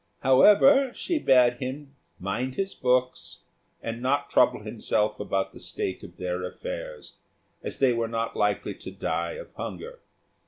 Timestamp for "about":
5.19-5.53